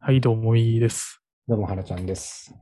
[0.00, 1.20] はい、どうもいいです。
[1.46, 2.54] どうも、はらちゃんです。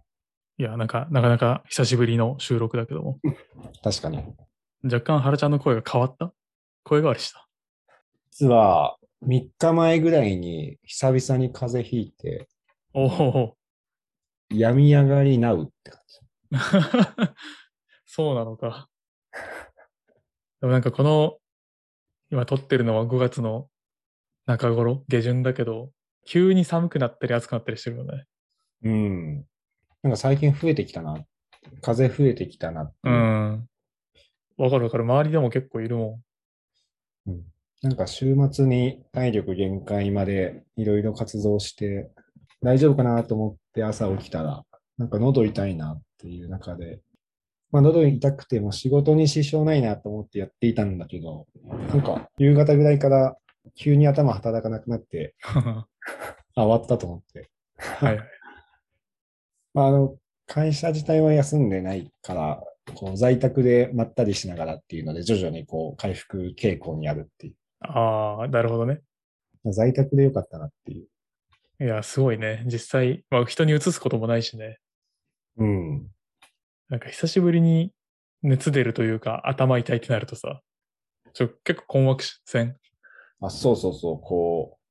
[0.58, 3.18] いや、なんか、なかなか久しぶりの収録だけども、
[3.82, 4.18] 確かに。
[4.84, 6.32] 若干はらちゃんの声が変わった？
[6.84, 7.46] 声変わりした？
[8.30, 8.96] 実は、
[9.26, 12.48] 3日前ぐらいに久々に風邪ひいて、
[12.94, 13.56] おお、
[14.50, 16.16] 病み上がりなうって感じ。
[18.06, 18.88] そうなのか。
[20.60, 21.38] でもなんかこの、
[22.30, 23.68] 今撮ってるのは5月の
[24.46, 25.92] 中頃、下旬だけど、
[26.26, 28.24] 急に寒くなったり暑くなったりしてるよね。
[28.84, 29.46] うん。
[30.02, 31.24] なんか最近増えてきたな。
[31.82, 33.10] 風邪増えてきたなってう。
[33.10, 33.68] ん。
[34.58, 35.04] わかるわかる。
[35.04, 36.20] 周りでも結構いるも
[37.26, 37.42] うん
[37.82, 42.10] なんか週末に体力限界までいろいろ活動して、
[42.62, 44.64] 大丈夫かなと思って朝起きたら、
[44.96, 47.00] なんか喉痛いなっていう中で、
[47.70, 51.46] まあ喉痛くても仕事に支障ないなと思ってやっていたんだけど、
[51.88, 53.36] なんか夕方ぐらいから
[53.74, 55.34] 急に頭働かなくなって、
[56.54, 57.50] あ、 終わったと思って。
[58.02, 58.18] いはい。
[59.74, 62.62] まあ、あの、会社自体は休んでないから、
[62.94, 69.00] こう在宅でまったりしながらっていうので、徐々にこう回復傾向にあるっていああ、なるほどね。
[69.64, 69.72] う。
[69.72, 71.84] 在宅でよかったなっていう。
[71.84, 72.64] いや、すごいね。
[72.66, 74.78] 実際、まあ人に移すこともないしね。
[75.56, 76.08] うん。
[76.88, 77.92] なんか久しぶりに
[78.42, 80.62] 熱出るというか、頭痛いってなるとさ、
[81.32, 82.76] ちょ結構困惑しせん？
[83.40, 84.85] あ、そうそうそう、こう、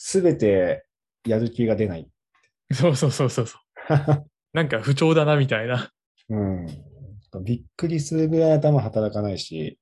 [0.00, 0.86] すべて
[1.26, 2.08] やる気が出ない。
[2.72, 4.30] そうそうそうそうそう。
[4.54, 5.90] なんか不調だなみたいな。
[6.28, 6.66] うん。
[7.44, 9.78] びっくりするぐらい頭働かないし、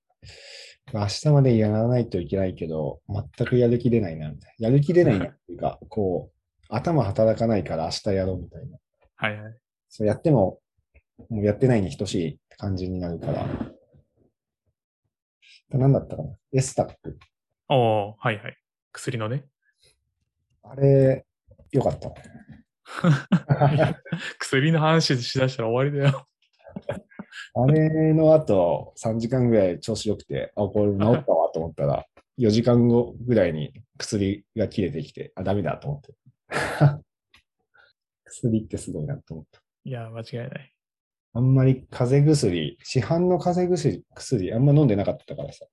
[0.92, 4.68] 明日までやらないといけないけど、全くやる気出ないな、みたいな。
[4.68, 8.78] やる気出ないなっていうか、 こう、頭働かないから明日やろうみたいな。
[9.16, 9.58] はいはい。
[9.88, 10.60] そうやっても、
[11.28, 13.46] もうやってないに等しい感じになるから。
[15.70, 16.38] 何だったかな？
[16.52, 17.18] エスタック。
[17.68, 18.56] おー、はいはい。
[18.92, 19.44] 薬のね。
[20.68, 21.24] あれ、
[21.72, 22.12] よかった。
[24.38, 26.26] 薬の話しだしたら終わりだよ。
[27.54, 32.04] あれの後、3時間ぐらい調子良くて、あ、これ治ったわと思ったら、
[32.38, 36.14] 4時間後ぐらいに薬が切れてきて、あ、ダメだと思って。
[38.24, 39.62] 薬ってすごいなと思った。
[39.84, 40.72] いや、間違いない。
[41.32, 45.66] あんまり風邪薬、市販の風邪薬、薬あんま飲んでなかったからさ。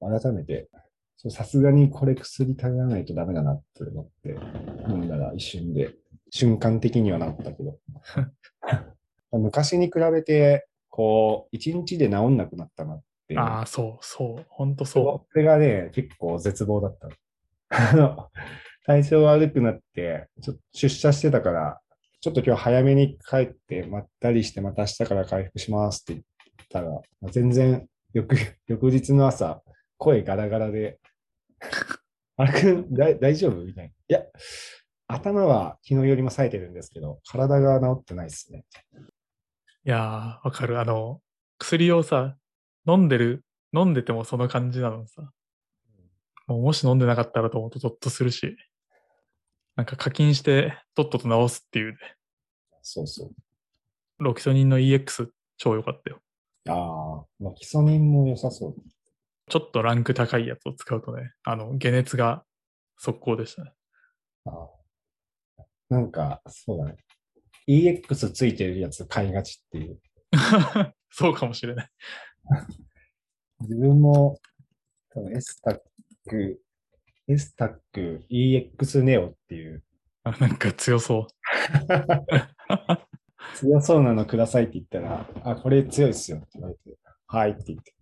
[0.00, 0.68] 改めて、
[1.30, 4.36] さすがにこれ薬足らないとダメだなって思って、
[4.88, 5.94] 飲んだら一瞬で、
[6.30, 7.78] 瞬間的には治ったけど。
[9.32, 13.36] 昔に比べて、こう、一日で治んなくなったなって。
[13.36, 14.46] ああ、そうそう。
[14.48, 17.14] ほんとそそれがね、結構絶望だったの。
[17.70, 18.28] あの、
[18.86, 21.80] 体調悪くなって、ちょ出社してたから、
[22.20, 26.24] ちょっと今日早めに帰って、まったりして、また明日から回復しますって言っ
[26.68, 27.00] たら、
[27.30, 28.36] 全然、翌、
[28.66, 29.62] 翌日の朝、
[29.98, 30.98] 声ガラガラで、
[32.36, 33.64] あれくん、だ大丈夫？
[33.64, 33.90] みたいな。
[33.90, 34.24] いや、
[35.08, 38.64] 頭は昨日よりも冴えてるんですけど、体が治ってないですね。
[38.94, 38.98] う。
[38.98, 39.00] い
[39.84, 40.80] やー、わかる。
[40.80, 41.20] あの、
[41.58, 42.36] 薬をさ、
[42.86, 45.32] 飲んでる、飲んでてもその感じなのさ。
[46.46, 48.56] もうもし飲んでなかったらと思うとゾッとするし、
[49.76, 51.98] なんか課金してとっとと治すっていうね。
[52.82, 53.34] そうそう。
[54.18, 56.20] ロキソニンの EX 超良かったよ。
[56.68, 58.74] ああ、まあ、基礎人も良さそう。
[59.48, 62.44] ちょっとランク高いやつを使うとね、あの、解熱が
[62.96, 63.72] 速攻でしたね。
[64.46, 64.78] ああ
[65.88, 66.96] なんか、そうだね。
[67.66, 70.00] EX ついてるやつ買いがちっていう。
[71.10, 71.90] そうかもしれない。
[73.60, 74.38] 自分も、
[75.10, 75.80] 多分 S タッ
[76.28, 76.60] ク、
[77.26, 79.82] S タック EX ネオっていう、
[80.24, 81.26] あなんか強そう。
[83.56, 86.80] 強そうなのくださいって言ったら、あ、これ強いっすよって言われて、
[87.26, 87.94] はいって言って。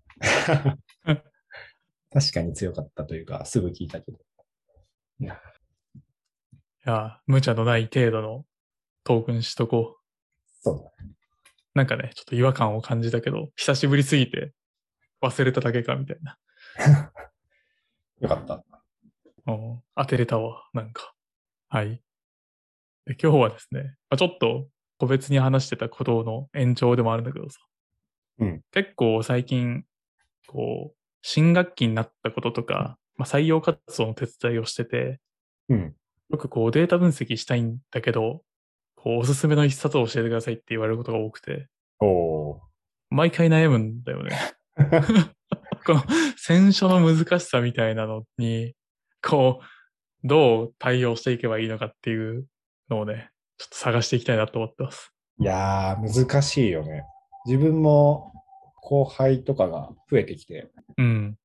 [2.16, 4.16] 確かに強かったというか、すぐ聞いたけど。
[5.20, 8.46] いや、無茶のない程度の
[9.04, 10.02] トークンしとこう。
[10.62, 11.12] そうだね。
[11.74, 14.54] なんかね、ちょっと違和感を感じたけど、久しぶりすぎて
[15.20, 16.38] 忘れただけかみたいな。
[18.20, 18.64] よかった。
[19.46, 21.12] うん当てれたわ、なんか。
[21.68, 22.02] はい。
[23.04, 27.60] で今日はですね、まあ、ちょっと個別に話してたことの延長でもあるんだけどさ。
[28.38, 29.84] うん結構最近、
[30.46, 30.95] こう、
[31.28, 35.18] 新学期になったこととか、まあ、採用活動の手伝いをしてて、
[35.68, 35.94] うん。
[36.30, 38.42] よくこうデータ分析したいんだけど、
[38.94, 41.66] こうおすすめの一冊を教えてくださいって言われることが多くて、
[41.98, 42.58] おー。
[43.10, 44.38] 毎回悩むんだよね。
[45.84, 46.04] この
[46.36, 48.76] 選書の難しさみたいなのに、
[49.20, 49.60] こ
[50.22, 52.46] う、どう対応していけばいいのかっていう
[52.88, 55.12] のをね、ちょっと探していきたいなと思ってます。
[55.40, 57.02] いやー、難しいよね。
[57.46, 58.32] 自分も
[58.86, 61.36] 後輩とかが増えてきて、うん。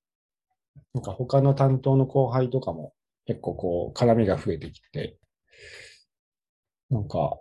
[0.93, 2.93] なんか他の担当の後輩とかも
[3.25, 5.17] 結構こう絡みが増えてきて、
[6.91, 7.39] なんか、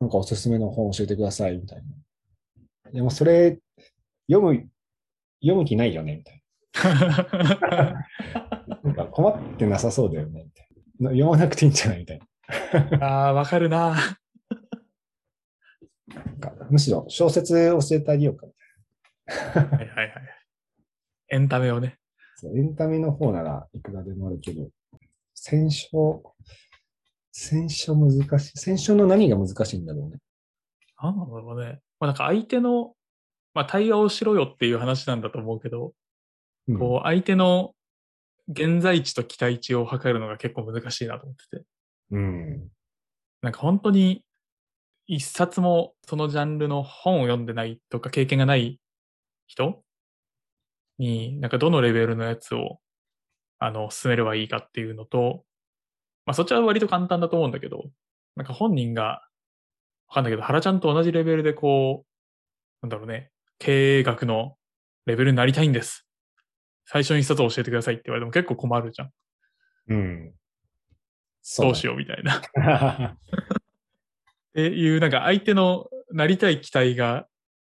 [0.00, 1.78] なんかおすすめの本教えてくださいみたい
[2.84, 2.90] な。
[2.92, 3.60] でもそれ、
[4.28, 4.68] 読む、
[5.40, 6.42] 読む気ないよねみたい
[7.54, 8.04] な。
[8.82, 10.68] なんか困ってなさそうだよねみたい
[10.98, 11.10] な。
[11.10, 13.06] 読まなくていいんじゃないみたいな。
[13.06, 13.96] ああ、わかるな。
[16.08, 18.63] なんかむしろ小説教えてあげようかみたいな。
[19.26, 20.10] はいはいはい。
[21.30, 21.98] エンタメをね。
[22.36, 24.68] そうエンタメの方ならいくらでもあるけど、
[25.34, 26.22] 戦勝、
[27.32, 28.58] 戦勝難しい。
[28.58, 30.18] 戦勝の何が難しいんだろうね。
[31.02, 31.80] なんだろうね。
[32.00, 32.94] まあなんか相手の、
[33.54, 35.92] まあ対話をしろよっていう話なんだと思うけど、
[36.68, 37.74] うんこう相手の
[38.48, 41.64] 現在地と期待値を測るのが結構難しいなと思ってて。
[42.12, 42.68] うん。
[43.42, 44.24] なんか本当に
[45.06, 48.80] 一冊もそのジャンルの本を読んでないとか経験がない
[49.46, 49.82] 人？
[50.98, 52.78] に、なんかどのレベルのやつを、
[53.58, 55.44] あの、進めればいいかっていうのと、
[56.26, 57.84] まあそっちは割と簡単だと思うんだけど、
[58.36, 59.22] なんか本人が、
[60.08, 62.06] わかんないけど、原ちゃんと同じレベルでこう、
[62.82, 64.56] なんだろうね、経営学の
[65.06, 66.06] レベルになりたいんです。
[66.86, 69.10] 最初に一冊教えてくださいって言われても結構困るじゃん。
[69.88, 70.34] うん。
[71.58, 72.36] どうしよようみたいな。
[73.08, 73.16] っ
[74.54, 74.54] う。
[74.54, 77.26] ていう、なんか相手のなりたい期待が、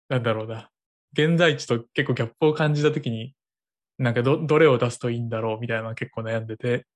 [0.09, 0.71] なんだろうな、
[1.15, 3.35] 現在地と結構ギャップを感じたときに、
[3.99, 6.87] なんかど、どれを出すといいんだろうみたいなのは結構悩んでて、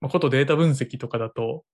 [0.00, 1.64] まあ、ことデータ分析とかだと、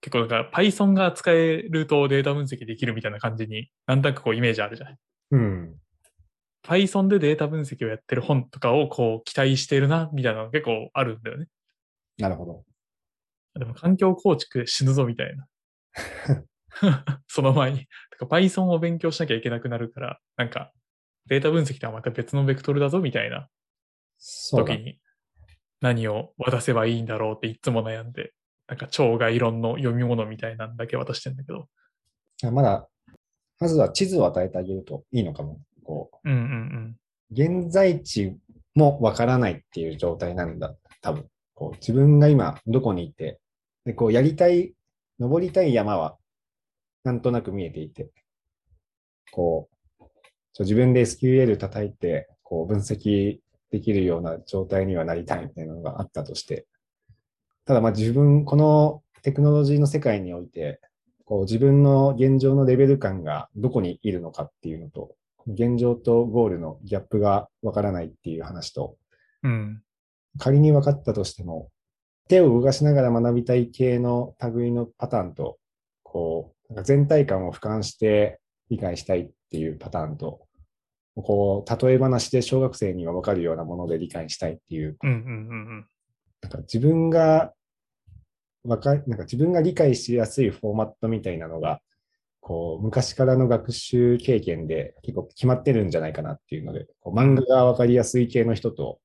[0.00, 4.96] 結構なんか Python が使えるとデータ分析できるみたいな感じに、なんとなくこうイメージあるじゃない。
[5.32, 5.76] うん。
[6.66, 11.46] Python でデータ分析をやってる本とかをこう期待してるな、みたいなのが結構あるんだよね。
[12.18, 12.64] なるほど。
[13.58, 15.46] でも環境構築で死ぬぞみたいな。
[17.28, 17.86] その前に。
[18.26, 20.72] Python を勉強しなきゃいけなくなるから、なんか
[21.26, 23.48] データ分析とはまた別のベクトルだぞみたいな
[24.50, 24.72] 時。
[24.72, 24.98] に
[25.80, 28.32] 何を渡せばいいんだろうっていつも悩んで、
[28.68, 31.68] なんか超概論の読み物みたいなんだけ渡してんだけど。
[32.44, 32.88] あまだ、
[33.58, 35.60] まずは地図を与えてあげるといいのかも。
[35.82, 36.96] こうんうん
[37.30, 38.36] う、現在地
[38.74, 40.76] もわからないっていう状態なんだ。
[41.00, 41.26] 多分。
[41.54, 43.40] こう自分が今どこにいて、
[43.84, 44.74] で、こうやりたい、
[45.18, 46.16] 登りたい山は
[47.04, 48.10] なんとなく見えていて、
[49.32, 49.68] こ
[50.00, 50.04] う、
[50.60, 53.38] 自分で SQL 叩いて、こう分析
[53.70, 56.66] できるような状態にはなりたいみたいなのがあったとして、
[57.64, 60.80] ただまあ自分、このテクノロジーの世界において、
[61.24, 65.14] こう自分の現状のレベル感がどこにいるのかっていうのと、
[65.46, 68.96] 現状とゴールのギャップがわからないっていう話と、
[69.42, 69.52] うん。
[69.52, 69.82] うん。
[70.38, 71.70] 仮に分かったとしても、
[72.28, 75.58] 手を動かしながら学びたい系の類のパターンと、
[76.02, 78.40] こう、なんか全体感を俯瞰して
[78.70, 80.46] 理解したいっていうパターンと、
[81.16, 85.86] こう、例え話で小学生には分かるようなもので理解したいっていう、うんうんうん
[86.42, 87.52] なんか自分が、
[88.64, 91.80] わかなんか自分が理解しやすいフォーマットみたいなのが、
[92.40, 99.00] こう、昔からの学習経験で結構決まってるんじゃないかなっていうので、こう漫画がわかりやすい系の人と、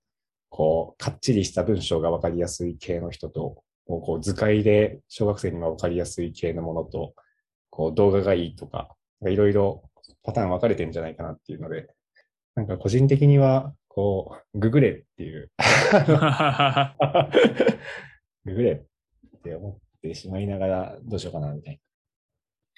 [0.50, 7.14] こう、かっちりした文章がわかりやすい系の人と、こう図解で小学生にもわかりやすい系のものと、
[7.76, 8.96] こう動画がいいとか、
[9.28, 9.84] いろいろ
[10.24, 11.90] パターン分かれてるんじゃないかなっていうので、
[12.56, 15.52] なんか個人的には、こう、ググれっていう、
[18.46, 21.80] ググれって思ってしまいながら、どうしようかなみたい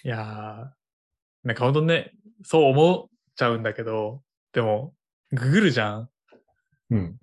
[0.04, 0.68] いやー、
[1.44, 2.12] なんかほんとね、
[2.44, 4.96] そう思っちゃうんだけど、でも、
[5.32, 6.10] ググるじゃん。
[6.90, 6.98] な。
[6.98, 7.18] うん。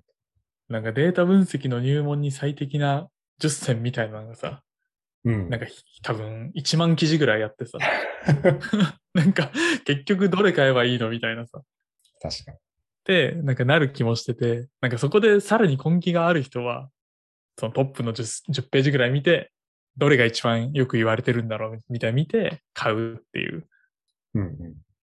[0.69, 3.09] なんかデータ分析の入門に最適な
[3.41, 4.63] 10選みたいなのがさ、
[5.25, 5.49] うん。
[5.49, 7.79] なんかひ多分1万記事ぐらいやってさ、
[9.15, 9.51] なんか
[9.85, 11.63] 結局どれ買えばいいのみたいなさ。
[12.21, 12.59] 確かに。
[13.05, 16.89] で、なんかなる気もしてて、なんかそこでさらに根気がある人は、
[17.59, 19.53] そのトップの 10, 10ページぐらい見て、
[19.97, 23.67] どれが一番よく言われてるんだろうみたいな見て買うっていう。
[24.35, 24.75] うんうん。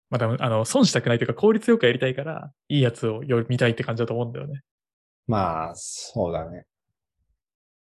[0.10, 4.62] まあ多分、あの、損したくないというか効率よくやりたいから、いいやつをよ見たいって感じだと思うんだよね。
[5.28, 6.66] まあ、そうだね。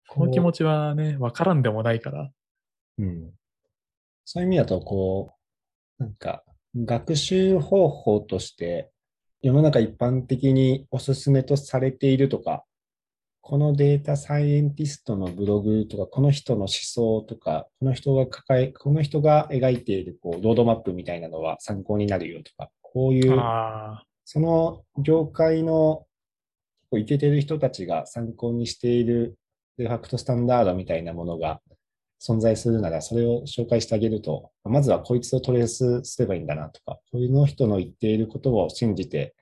[0.08, 2.30] この気持ちはね、わからんでもないから。
[2.99, 3.32] うん。
[4.25, 5.34] そういう意味だと、こ
[5.99, 6.44] う、なんか、
[6.76, 8.90] 学習方法として、
[9.42, 12.64] 世の中一般的におすすめとされているとか、
[13.46, 23.38] このデータサイエンティストのブログとか、この人の思想とか、この人が抱え、この人が描いているこうロードマップみたいなのは参考になるよとか、こういう、
[24.25, 26.06] その業界の
[26.90, 29.37] こうイケてる人たちが参考にしている
[29.78, 31.61] デファクトスタンダードみたいなものが
[32.21, 39.35] 存在するなら、それを紹介してあげると、まずはこいつをトレースすればいいんだなとか、こういうの人の言っていることを信じて、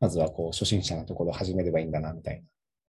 [0.00, 2.42] まずはこう初心者のところを始めればいいんだなみたいな。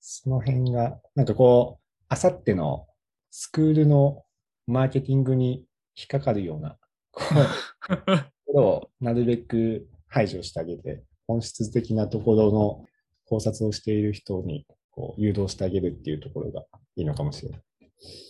[0.01, 2.87] その辺が、なんかこう、あさっての
[3.31, 4.25] スクールの
[4.67, 5.65] マーケティングに
[5.97, 6.77] 引っかかるような、
[7.13, 12.85] こうころをなるべく排除してあげて、本質的なところの
[13.27, 16.65] 考察をしている人にこう誘導してあげるっていうところが
[16.97, 17.63] いいのかもしれない。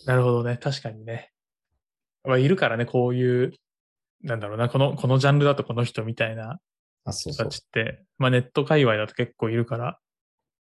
[0.05, 0.57] なるほどね。
[0.57, 1.31] 確かにね。
[2.23, 3.53] まあ、いるからね、こういう、
[4.23, 6.59] なんだろうな、この、このジャンルだとこの人みたいな
[7.05, 7.49] あ、そうそう人た。
[7.49, 9.99] ちって、まあネット界隈だと結構いるから、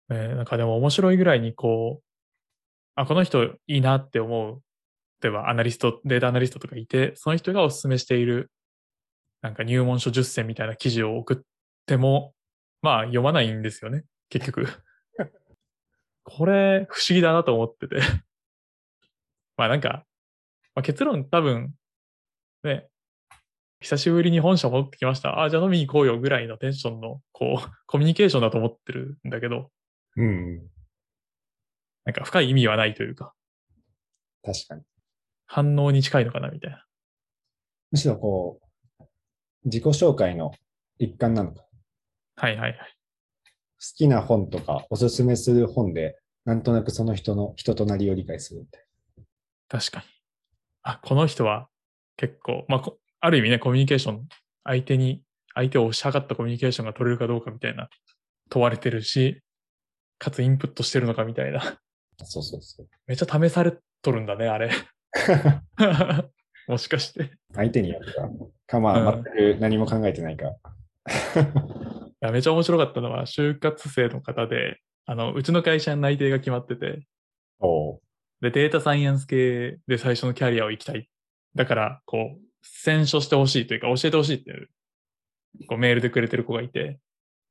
[0.10, 2.04] えーなんかでも面白いぐらいにこう、
[2.96, 4.62] あ、この人いいなって思う、
[5.22, 8.52] 例えばアナリスト、データアナリストとかいて、その人がお勧めしている、
[9.42, 11.38] なんか入門書10選みたいな記事を送っ
[11.86, 12.34] ても、
[12.82, 14.68] まあ読まないんですよね、結局。
[16.24, 18.00] これ不思議だなと思ってて。
[19.58, 20.06] まあなんか、
[20.76, 21.74] まあ、結論多分、
[22.64, 22.88] ね、
[23.82, 25.42] 久しぶりに本社戻ってきました。
[25.42, 29.72] あ、じゃあ飲みに行こうよぐらいのテンションの、こう、 コミュニケーションだと思ってるんだけど、
[30.16, 30.70] うん、
[32.06, 33.34] なんか深い意味はないというか、
[34.44, 34.84] 確かに。
[35.48, 36.86] 反応に近いのかなみたいな。
[37.92, 38.62] むしろこ
[39.00, 39.04] う、
[39.66, 40.52] 自己紹介の
[40.98, 41.66] 一環なのか。
[42.36, 43.01] はいはいはい。
[43.82, 48.86] 好きな本とかおすすめする本で、なんとなくその人の人となりを理解するみたい
[49.68, 50.06] 確かに。
[50.84, 51.68] あ、この人は
[52.18, 54.28] 結構、まあ、こある意味ね、コミュニケーション、
[54.64, 55.24] 相手に、
[55.54, 57.90] 相手を押し量ったコミュニケーションが取れるかどうかみたいな、
[58.50, 59.42] 問われてるし、
[60.20, 61.60] かつインプットしてるのかみたいな。
[61.60, 62.26] な。
[62.26, 62.88] そうそうそう。
[63.08, 64.72] めっちゃ試されとるんだね、あれ。
[66.68, 67.32] もしかして。
[67.54, 68.30] 相手によっては。
[68.68, 70.56] か、まあ、うん全く何も考えてないか。
[72.24, 77.08] いやめっちゃ面白かったのは、就活生の方で、あの、うちの会社に内定が決まってて、
[78.42, 81.10] で、データサイエンス系で最初のキャリアを行きたい。
[81.56, 84.70] だから、こう、選書してほしいというか、教えてほしいっていう、
[85.68, 87.00] こうメールでくれてる子がいて、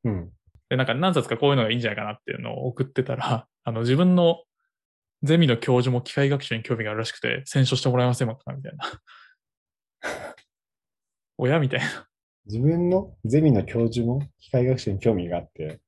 [0.04, 0.30] うん。
[0.68, 4.44] で、なんか何冊かこういうのがいいんじゃないかなっていうのを送ってたら、 あの、自分の
[5.22, 9.00] ゼミの教授も機械学習に興味があるらしくて、選書してもらえませんかみたいな。
[11.38, 12.09] 親みたいな。
[12.46, 15.80] 自分のゼミの教授も機械学習に興味があって、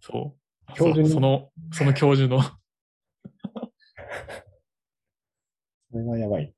[0.00, 0.36] そ
[0.68, 0.74] う。
[0.74, 2.42] 教授にそその、その教授の、
[5.90, 6.52] それはやばい。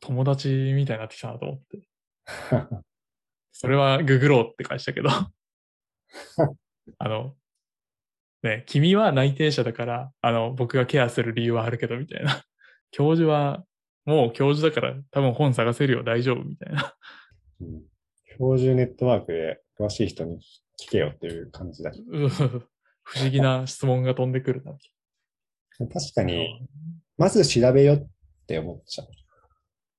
[0.00, 1.88] 友達みたいになってきたなと思って。
[3.52, 5.08] それはググろうって返したけど。
[6.98, 7.36] あの、
[8.42, 12.44] ね、君は内定者だから、あの、僕がケアする理由はあるけど、みたいな。
[12.90, 13.64] 教授は、
[14.04, 16.94] もう教授だから多分本探せるよ、大丈夫、みたいな。
[17.60, 17.93] うん
[18.38, 20.40] 教授ネットワークで詳しい人に
[20.80, 21.90] 聞けよっていう感じだ。
[21.90, 22.28] う
[23.04, 24.72] 不思議な質問が飛んでくるな。
[25.78, 26.66] 確かに、
[27.18, 28.06] まず調べよっ
[28.46, 29.08] て思っちゃう。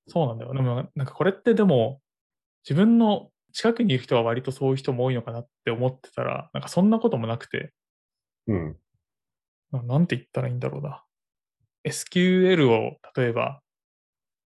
[0.08, 0.54] そうなんだよ。
[0.54, 2.02] でも、なんかこれってでも、
[2.64, 7.74] 自分の近くにいる人は割とそういう人も多いのかなって思ってたら、なんかそんなこともなくて、
[8.48, 8.78] うん。
[9.72, 11.04] ななんて言ったらいいんだろうな。
[11.86, 13.62] SQL を例えば、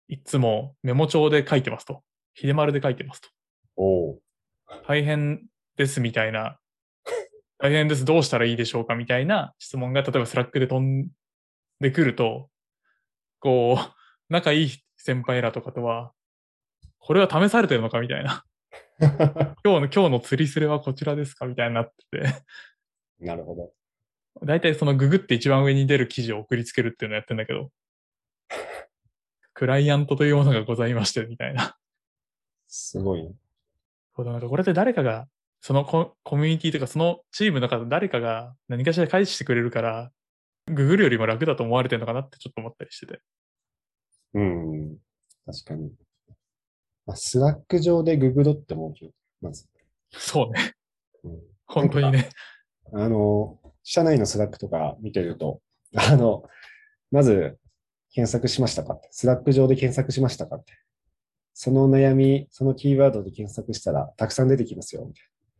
[0.07, 2.03] いつもメモ帳で書いてますと。
[2.33, 3.29] 秀丸で書いてますと。
[4.87, 5.45] 大変
[5.77, 6.57] ですみたいな、
[7.59, 11.07] 大変です、どうしたらいいでしょうかみたいな質問が例えばスラックで飛ん
[11.79, 12.49] でくると、
[13.39, 13.93] こう、
[14.29, 16.11] 仲いい先輩らとかとは、
[16.99, 18.43] これは試されてるのかみたいな。
[18.99, 23.25] 今日の、今日の釣りスレはこちらですかみたいになってて。
[23.25, 23.73] なるほど。
[24.45, 27.71] 大体そのググって一番上に出る記事を送りつけるっていうのをやってんだけど、
[29.53, 31.77] クライアントというものがございまして、みたいな。
[32.67, 33.31] すごいね。
[34.17, 35.27] そうだなんかこれって誰かが、
[35.61, 40.11] そのココミュニティとかそのチームの中で誰かが何かしら返してくれるから、
[40.65, 43.21] ググるよりも楽だと思われてるのかなってちょっと思ったりしてて。
[44.33, 44.97] うん。
[45.45, 45.91] 確かに。
[47.05, 49.67] まあ、スラック上でググれって思うけど、まず。
[50.11, 50.73] そうね。
[51.23, 52.29] うん本当にね。
[52.93, 55.61] あの、社内のスラックとか見てると、
[55.95, 56.43] あの、
[57.11, 57.57] まず、
[58.13, 59.09] 検索しましたかって。
[59.11, 60.73] スラック上で検索しましたかって。
[61.59, 65.07] その悩み、そのキーワードで検索したら、たくさん出てきますよ。
[65.07, 65.13] み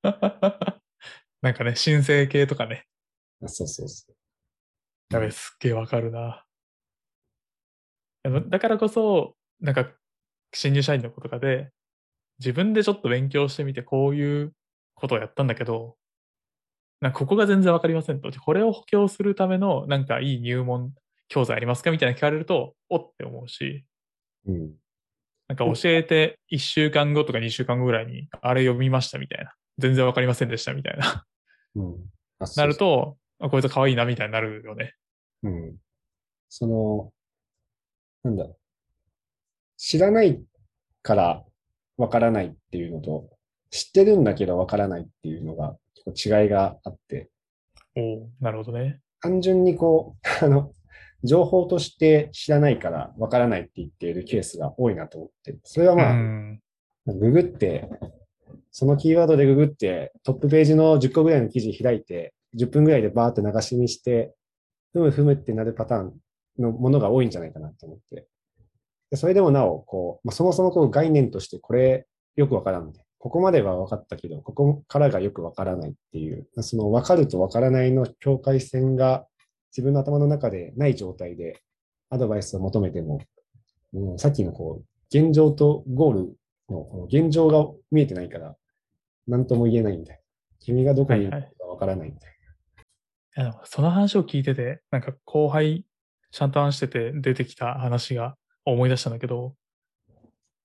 [0.00, 0.80] た
[1.42, 2.86] なんかね、申請系とかね。
[3.40, 4.14] いなそうそうそう。
[5.12, 6.46] やべ、すっげえわかるな。
[8.48, 9.90] だからこそ、なんか、
[10.54, 11.72] 新入社員の子とかで、
[12.38, 14.54] 自分でちょっと勉強してみて、こういう
[14.94, 15.96] ことをやったんだけど、
[17.00, 18.30] なんかここが全然わかりませんと。
[18.30, 20.94] これを補強するための、なんかいい入門
[21.26, 21.90] 教材ありますか？
[21.90, 23.84] みたいな聞かれると、おって思うし、
[24.46, 24.72] うん。
[25.48, 29.52] なんか教えて1週間後とか2週間後ぐらいに、あれ読みましたみたいな。
[29.78, 31.24] 全然わかりませんでしたみたいな。
[31.74, 31.96] うん。
[32.56, 34.94] なると、あこいつ可愛いなみたいになるよね。
[35.42, 35.76] うん。
[36.48, 37.12] その、
[38.22, 38.56] なんだろう。
[39.76, 40.42] 知らない
[41.02, 41.44] から
[41.96, 43.30] わからないっていうのと、
[43.70, 47.30] 知ってるんだけどわからないっていうのが結構違いがあって、
[47.96, 49.00] おおなるほどね。
[49.20, 50.72] 単純にこう、あの、
[51.22, 56.60] 情報として知らないからわからないって言っているケースが多いなと思って、それはまあ、うん。
[57.06, 57.88] ググって、
[58.70, 64.34] そのキーワードでググって、トップページの10個ぐらいの記事開いて、10分ぐらいでバーって流し見して、
[64.92, 66.14] ふむふむってなるパターン
[66.58, 68.26] のものが多いんじゃないかなと思って。
[69.10, 73.04] でそれでもなお、こう、まあ、そもそもこう概念としてこれよくわからんみたいな。
[73.18, 79.26] ここまでは分かったけど、ここからがよくわからないっていう、その分かると分からないの境界線が
[79.70, 81.60] 自分の頭の中でない状態で
[82.10, 83.20] アドバイスを求めても、
[83.92, 86.20] もうさっきのこう、現状とゴール
[86.68, 88.56] のこの現状が見えてないから、
[89.26, 90.20] 何とも言えないみたいな。
[90.60, 92.30] 君がどこにいるのかわからないみたい
[93.36, 95.84] いやでもその話を聞いてて、なんか後輩、
[96.32, 99.54] ちゃんと話してて出てきた話が思い出したんだけど、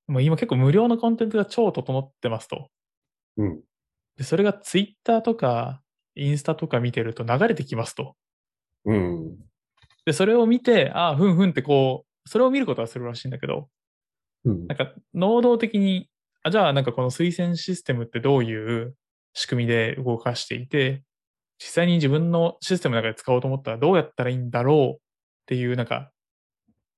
[0.08, 2.70] もう今結構無料のコンテンツが超整ってますと。
[3.38, 3.46] な。
[3.46, 3.62] うん。
[4.18, 5.82] で、それがツイッターとか
[6.16, 8.16] インスタとか見てると流れてきますと。
[8.86, 9.38] うん。
[10.06, 13.70] で、それを見て、ああ、ふんふんってこう、それを見ることはするらしいんだけど、
[14.46, 16.08] うんなんか能動的に、
[16.44, 18.96] あじゃあなんかこの推薦システムってどういう
[19.34, 21.04] 仕組みで動かしていて、
[21.58, 25.00] 実際に自分のシステムの中で使おうと思ったらどうやったらいいんだろうっ
[25.48, 26.12] ていうなんか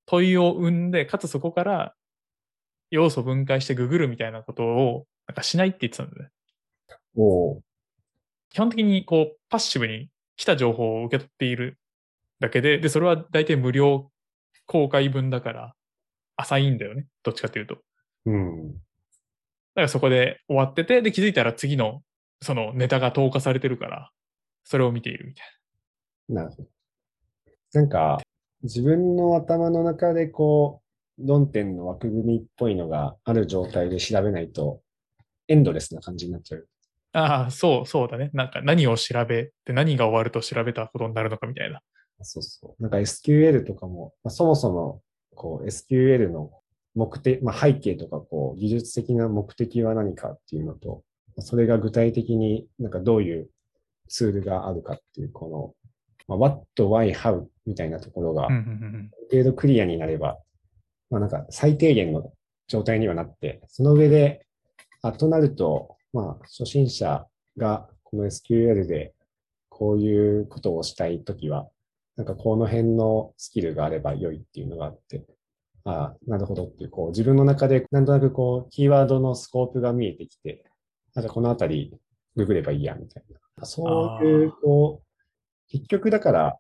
[0.07, 1.93] 問いを生んで、かつそこから
[2.91, 6.31] 要素分解してググるみたいなことをなんかしないって言ってたんだよね。
[8.49, 11.77] 基本的にこうパッシブに来た情報を受け取っている
[12.39, 14.11] だけで、で、それは大体無料
[14.65, 15.73] 公開分だから
[16.37, 17.07] 浅いんだよね。
[17.23, 17.77] どっちかっていうと。
[18.25, 18.73] うん。
[18.73, 18.79] だ
[19.75, 22.01] からそこで終わってて、で、気づいたら次の
[22.41, 24.11] そのネタが投下されてるから、
[24.63, 25.45] それを見ているみたい
[26.29, 26.69] なるほど。
[27.73, 28.19] なんか、
[28.63, 30.81] 自分の頭の中でこ
[31.17, 34.81] う、論点の枠組みっぽいのがある状態で調べないと、
[35.47, 36.67] エンドレスな感じになっちゃう。
[37.13, 37.21] な。
[37.21, 38.29] ああ、そう、そうだね。
[38.33, 41.81] なんか何を調べて何が終わると調べたことになるのかみたいな。
[42.21, 42.81] そうそう。
[42.81, 45.01] なんか SQL とかも、まあ、そもそも、
[45.35, 46.51] こう SQL の
[46.95, 51.03] 目的、まあ、背景とか、こう、技術的な目的は何かっていうのと、
[51.39, 53.49] それが具体的になんかどういう
[54.09, 55.75] ツールがあるかっていう、こ
[56.27, 60.39] の、まあ、what, why, how みたいなところが、ある程度クリアになれば、
[61.09, 62.31] まあなんか最低限の
[62.67, 64.45] 状態にはなって、その上で、
[65.01, 67.25] あとなると、まあ初心者
[67.57, 69.13] がこの SQL で
[69.69, 71.67] こういうことをしたいときは、
[72.15, 75.25] なんかこの辺のスキルがあれば良いっていうのがあって、
[75.83, 80.63] ああ、なるほどっていう、こう自分の中でなんとなくこうキーワードのスコープが見えてきて、
[81.15, 81.93] あじゃあこのあたり
[82.35, 83.23] ググればいいや、みたい
[83.57, 83.65] な。
[83.65, 86.57] そういう、こう、結局だから、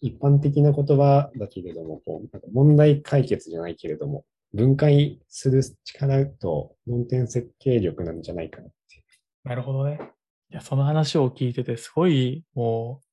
[0.00, 9.04] 一般的な言葉だけれども、こうなんか問題解決じゃないけれども、分解する力と論点設計力なんじゃないかなって。
[9.44, 9.98] なるほどね。
[10.50, 13.06] いや、その話を聞いてて、すごい、もう、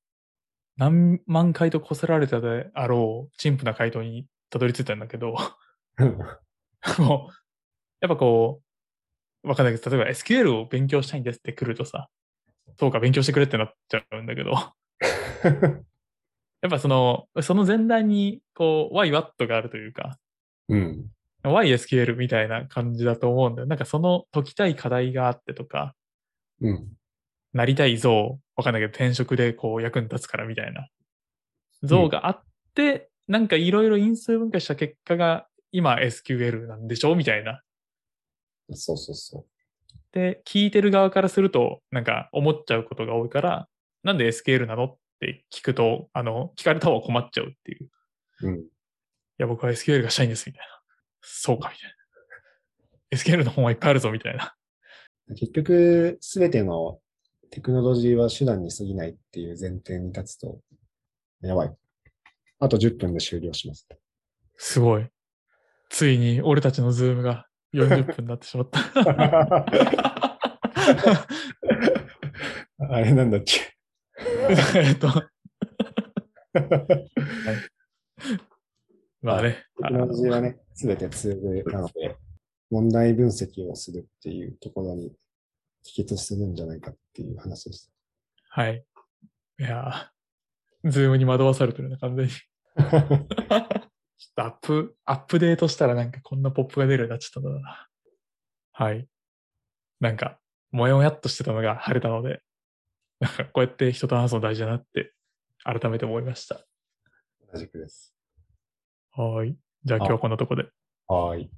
[0.78, 5.36] 何万回とこすられたであろう、陳腐な回答にたどり着いたんだけど、
[6.98, 7.32] もう、
[8.00, 8.62] やっぱこ
[9.44, 12.08] う、わかんないけど、例えば SQL を勉強したいんですって来るとさ、
[12.78, 14.52] そうか、勉強してくれってなっちゃうんだけど、
[16.62, 20.18] やっぱその、その前段に、こう、why what があるというか、
[20.68, 21.10] うん。
[21.50, 23.66] Why SQL みたいな感じだと思うんだよ。
[23.66, 25.94] なんかその解きたい課題があってとか、
[26.60, 26.88] うん。
[27.52, 30.88] なりたい像、わかんないけど転職でこう役に立つからみたいな
[31.82, 32.42] 像があっ
[32.74, 37.62] て、なんかいろいろ因数分解した結果が今 SQL なんでしょみたいな。
[38.72, 39.46] そうそうそ
[40.12, 43.68] で、聞いてる側からすると、なんか思っちゃうことが多いから、
[44.02, 47.84] なんで SQL なのって聞くと、あの、聞かれた方は困っちゃうっていう。
[47.84, 48.64] いううん。
[49.38, 50.75] や、僕は SQL がしたいんですみたいな。
[51.28, 51.96] そうかみたいな。
[53.40, 54.54] SQL の本はいっぱいあるぞみたいな。
[55.30, 57.00] 結局、すべての
[57.50, 60.60] テクノロジーは手段に過ぎないっていう前提に立つと、
[61.42, 61.74] やばい。
[62.60, 63.88] あと10分で終了します。
[64.56, 65.06] すごい。
[65.90, 68.80] ついに俺たちのズームが40分になってしまった。
[72.88, 73.60] あれなんだっけ？
[74.76, 75.08] えっと、
[79.22, 79.64] まあね。
[79.76, 82.16] テクノロジーはね、すべてツールなので、
[82.70, 85.10] 問題分析をするっていうところに
[85.82, 87.90] 帰結するんじゃないかっていう話でし
[88.50, 88.84] はい。
[89.58, 92.32] いやー、ズームに惑わされてるね、完全に。
[92.36, 92.40] ち
[92.76, 92.82] た。
[92.82, 92.88] ょ
[93.68, 93.70] っ
[94.34, 97.88] とアップ、アップデートしたらなんかこんなポップが出るようになっちゃったんだな。
[98.72, 99.08] はい。
[100.00, 100.38] なんか、
[100.72, 102.42] もやもやっとしてたのが晴れたので、
[103.18, 105.14] なんかこうやって人と話すの大事だなって
[105.64, 106.60] 改めて思いました。
[107.50, 108.14] 同じくです。
[109.12, 109.56] はい。
[109.86, 110.64] じゃあ今日はこんなとこで。
[111.06, 111.50] はーい。